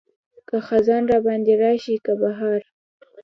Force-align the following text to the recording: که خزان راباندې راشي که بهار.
که 0.47 0.57
خزان 0.67 1.03
راباندې 1.11 1.53
راشي 1.61 1.95
که 2.05 2.13
بهار. 2.21 2.61